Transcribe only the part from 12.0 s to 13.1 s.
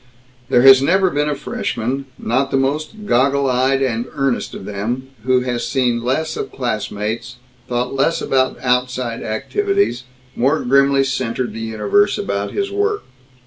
about his work.